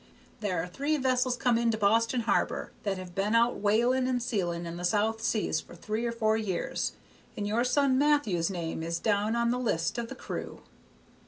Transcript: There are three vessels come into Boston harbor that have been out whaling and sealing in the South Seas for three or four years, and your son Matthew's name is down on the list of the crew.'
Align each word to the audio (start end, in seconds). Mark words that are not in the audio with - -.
There 0.39 0.59
are 0.63 0.65
three 0.65 0.97
vessels 0.97 1.37
come 1.37 1.59
into 1.59 1.77
Boston 1.77 2.21
harbor 2.21 2.71
that 2.81 2.97
have 2.97 3.13
been 3.13 3.35
out 3.35 3.57
whaling 3.57 4.07
and 4.07 4.19
sealing 4.19 4.65
in 4.65 4.75
the 4.77 4.83
South 4.83 5.21
Seas 5.21 5.61
for 5.61 5.75
three 5.75 6.07
or 6.07 6.11
four 6.11 6.35
years, 6.37 6.93
and 7.37 7.45
your 7.45 7.63
son 7.63 7.99
Matthew's 7.99 8.49
name 8.49 8.81
is 8.81 8.97
down 8.97 9.35
on 9.35 9.51
the 9.51 9.59
list 9.59 9.99
of 9.99 10.09
the 10.09 10.15
crew.' 10.15 10.63